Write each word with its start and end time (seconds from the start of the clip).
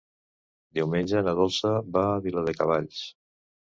Diumenge 0.77 1.21
na 1.29 1.35
Dolça 1.39 1.73
va 1.99 2.03
a 2.15 2.19
Viladecavalls. 2.27 3.07